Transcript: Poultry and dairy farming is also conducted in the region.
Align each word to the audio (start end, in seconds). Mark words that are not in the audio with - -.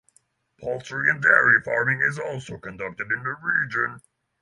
Poultry 0.59 1.11
and 1.11 1.21
dairy 1.21 1.61
farming 1.61 2.01
is 2.01 2.17
also 2.17 2.57
conducted 2.57 3.11
in 3.11 3.21
the 3.21 3.35
region. 3.39 4.01